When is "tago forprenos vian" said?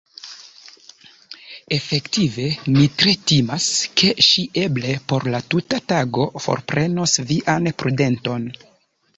5.95-7.71